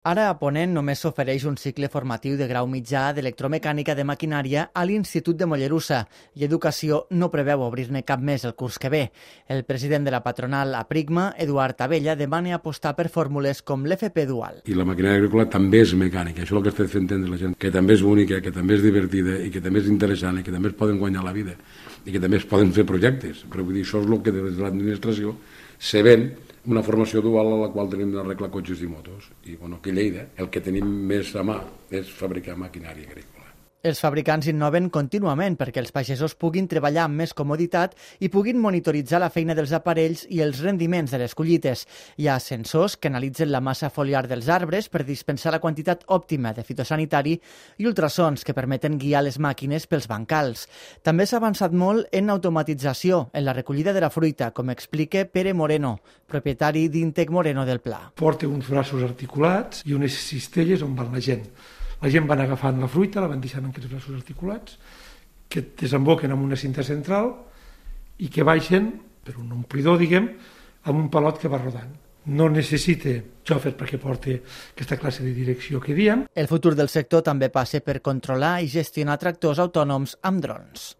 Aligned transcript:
Ara 0.00 0.30
a 0.30 0.36
Ponent 0.40 0.70
només 0.72 1.02
s'ofereix 1.04 1.42
un 1.44 1.58
cicle 1.60 1.90
formatiu 1.92 2.38
de 2.40 2.46
grau 2.48 2.64
mitjà 2.64 3.02
d'electromecànica 3.12 3.92
de 3.92 4.06
maquinària 4.08 4.62
a 4.72 4.84
l'Institut 4.88 5.36
de 5.36 5.44
Mollerussa 5.44 5.98
i 6.40 6.46
Educació 6.46 7.02
no 7.20 7.28
preveu 7.28 7.60
obrir-ne 7.66 8.00
cap 8.08 8.24
més 8.24 8.46
el 8.48 8.54
curs 8.56 8.78
que 8.80 8.88
ve. 8.88 9.02
El 9.44 9.60
president 9.68 10.08
de 10.08 10.14
la 10.14 10.22
patronal 10.24 10.72
Aprigma, 10.78 11.34
Eduard 11.36 11.84
Abella, 11.84 12.16
demana 12.16 12.56
apostar 12.56 12.94
per 12.96 13.10
fórmules 13.12 13.60
com 13.60 13.84
l'FP 13.84 14.24
dual. 14.24 14.62
I 14.64 14.80
la 14.80 14.88
maquinària 14.88 15.20
agrícola 15.20 15.50
també 15.52 15.84
és 15.84 15.92
mecànica, 15.92 16.46
això 16.46 16.56
és 16.56 16.62
el 16.62 16.64
que 16.64 16.72
estem 16.72 16.92
fent 16.96 17.04
entendre 17.04 17.36
la 17.36 17.44
gent, 17.44 17.60
que 17.60 17.76
també 17.76 18.00
és 18.00 18.08
bonica, 18.08 18.40
que 18.40 18.56
també 18.56 18.80
és 18.80 18.86
divertida 18.88 19.36
i 19.36 19.52
que 19.52 19.60
també 19.60 19.84
és 19.84 19.92
interessant 19.92 20.40
i 20.40 20.46
que 20.48 20.56
també 20.56 20.72
es 20.72 20.80
poden 20.80 20.96
guanyar 20.96 21.28
la 21.28 21.36
vida 21.36 21.60
i 22.06 22.14
que 22.14 22.24
també 22.24 22.40
es 22.40 22.48
poden 22.48 22.72
fer 22.72 22.88
projectes. 22.88 23.44
Però 23.52 23.68
vull 23.68 23.76
dir, 23.76 23.84
això 23.84 24.00
és 24.00 24.08
el 24.08 24.22
que 24.24 24.32
des 24.32 24.56
de 24.56 24.64
l'administració 24.64 25.36
se 25.76 26.00
ven 26.00 26.30
una 26.70 26.82
formació 26.86 27.22
dual 27.24 27.50
a 27.50 27.58
la 27.64 27.68
qual 27.74 27.90
tenim 27.90 28.14
la 28.14 28.24
regla 28.26 28.50
cotxes 28.52 28.84
i 28.86 28.88
motos. 28.90 29.30
I 29.50 29.56
bueno, 29.56 29.80
aquí 29.80 29.90
a 29.90 29.98
Lleida 29.98 30.26
el 30.38 30.50
que 30.54 30.62
tenim 30.62 30.86
més 31.10 31.34
a 31.34 31.42
mà 31.46 31.58
és 31.90 32.10
fabricar 32.14 32.58
maquinària 32.58 33.10
agrícola. 33.10 33.39
Els 33.80 33.96
fabricants 33.96 34.44
innoven 34.50 34.90
contínuament 34.92 35.54
perquè 35.56 35.80
els 35.80 35.92
pagesos 35.96 36.34
puguin 36.36 36.66
treballar 36.68 37.06
amb 37.06 37.16
més 37.22 37.30
comoditat 37.32 37.94
i 38.20 38.28
puguin 38.28 38.58
monitoritzar 38.60 39.22
la 39.22 39.30
feina 39.32 39.56
dels 39.56 39.72
aparells 39.72 40.26
i 40.28 40.42
els 40.44 40.60
rendiments 40.60 41.14
de 41.14 41.20
les 41.22 41.34
collites. 41.34 41.86
Hi 42.20 42.28
ha 42.28 42.34
sensors 42.44 42.98
que 43.00 43.08
analitzen 43.08 43.48
la 43.48 43.62
massa 43.64 43.88
foliar 43.88 44.26
dels 44.28 44.50
arbres 44.52 44.90
per 44.92 45.06
dispensar 45.08 45.54
la 45.56 45.62
quantitat 45.64 46.04
òptima 46.12 46.52
de 46.52 46.66
fitosanitari 46.68 47.38
i 47.80 47.88
ultrasons 47.88 48.44
que 48.44 48.56
permeten 48.58 49.00
guiar 49.00 49.24
les 49.24 49.40
màquines 49.40 49.88
pels 49.88 50.10
bancals. 50.12 50.66
També 51.00 51.24
s'ha 51.24 51.40
avançat 51.40 51.72
molt 51.72 52.12
en 52.12 52.28
automatització 52.28 53.30
en 53.32 53.48
la 53.48 53.56
recollida 53.56 53.96
de 53.96 54.04
la 54.04 54.12
fruita, 54.12 54.52
com 54.52 54.68
explica 54.68 55.24
Pere 55.24 55.56
Moreno, 55.56 55.96
propietari 56.28 56.90
d'Intec 56.92 57.32
Moreno 57.32 57.64
del 57.64 57.80
Pla. 57.80 58.10
Porta 58.12 58.44
uns 58.44 58.68
braços 58.68 59.08
articulats 59.08 59.86
i 59.88 59.96
unes 59.96 60.20
cistelles 60.28 60.84
on 60.84 60.92
van 61.00 61.14
la 61.16 61.24
gent 61.24 61.48
la 62.00 62.10
gent 62.10 62.26
van 62.28 62.40
agafant 62.40 62.80
la 62.80 62.88
fruita, 62.88 63.20
la 63.20 63.30
van 63.30 63.40
deixant 63.40 63.64
en 63.64 63.70
aquests 63.70 63.90
braços 63.90 64.16
articulats, 64.16 64.78
que 65.50 65.64
desemboquen 65.80 66.32
en 66.32 66.44
una 66.44 66.56
cinta 66.56 66.84
central 66.86 67.32
i 68.22 68.28
que 68.30 68.46
baixen 68.46 68.92
per 69.24 69.36
un 69.40 69.50
omplidor, 69.52 69.98
diguem, 70.00 70.30
amb 70.88 70.96
un 70.96 71.10
palot 71.12 71.40
que 71.40 71.50
va 71.50 71.60
rodant. 71.60 71.90
No 72.30 72.48
necessita 72.52 73.12
xòfer 73.48 73.72
perquè 73.78 73.98
porti 74.00 74.34
aquesta 74.36 74.98
classe 75.00 75.24
de 75.24 75.32
direcció 75.34 75.80
que 75.80 75.96
diem. 75.96 76.26
El 76.34 76.48
futur 76.48 76.74
del 76.76 76.90
sector 76.92 77.24
també 77.26 77.48
passa 77.52 77.80
per 77.84 78.00
controlar 78.04 78.58
i 78.60 78.68
gestionar 78.68 79.18
tractors 79.20 79.60
autònoms 79.64 80.18
amb 80.28 80.44
drons. 80.44 80.88